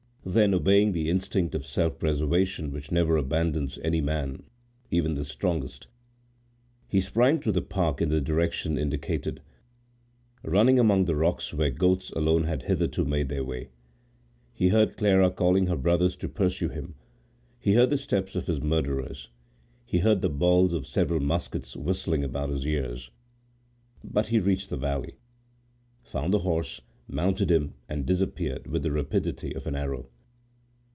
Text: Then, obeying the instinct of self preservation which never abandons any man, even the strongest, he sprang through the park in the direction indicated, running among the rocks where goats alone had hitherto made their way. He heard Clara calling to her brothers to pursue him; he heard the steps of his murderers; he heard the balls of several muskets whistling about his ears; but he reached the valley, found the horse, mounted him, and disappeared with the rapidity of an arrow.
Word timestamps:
Then, 0.23 0.53
obeying 0.53 0.91
the 0.91 1.09
instinct 1.09 1.55
of 1.55 1.65
self 1.65 1.97
preservation 1.97 2.71
which 2.71 2.91
never 2.91 3.17
abandons 3.17 3.79
any 3.83 4.01
man, 4.01 4.43
even 4.91 5.15
the 5.15 5.25
strongest, 5.25 5.87
he 6.87 7.01
sprang 7.01 7.39
through 7.39 7.53
the 7.53 7.63
park 7.63 8.01
in 8.03 8.09
the 8.09 8.21
direction 8.21 8.77
indicated, 8.77 9.41
running 10.43 10.77
among 10.77 11.05
the 11.05 11.15
rocks 11.15 11.51
where 11.55 11.71
goats 11.71 12.11
alone 12.11 12.43
had 12.43 12.61
hitherto 12.63 13.03
made 13.03 13.29
their 13.29 13.43
way. 13.43 13.69
He 14.53 14.69
heard 14.69 14.95
Clara 14.95 15.31
calling 15.31 15.65
to 15.65 15.71
her 15.71 15.75
brothers 15.77 16.15
to 16.17 16.29
pursue 16.29 16.69
him; 16.69 16.93
he 17.59 17.73
heard 17.73 17.89
the 17.89 17.97
steps 17.97 18.35
of 18.35 18.45
his 18.45 18.61
murderers; 18.61 19.29
he 19.87 19.99
heard 19.99 20.21
the 20.21 20.29
balls 20.29 20.71
of 20.71 20.85
several 20.85 21.19
muskets 21.19 21.75
whistling 21.75 22.23
about 22.23 22.51
his 22.51 22.65
ears; 22.67 23.09
but 24.03 24.27
he 24.27 24.37
reached 24.39 24.69
the 24.69 24.77
valley, 24.77 25.15
found 26.03 26.31
the 26.31 26.39
horse, 26.39 26.79
mounted 27.07 27.51
him, 27.51 27.73
and 27.89 28.05
disappeared 28.05 28.65
with 28.67 28.83
the 28.83 28.91
rapidity 28.91 29.53
of 29.53 29.67
an 29.67 29.75
arrow. 29.75 30.07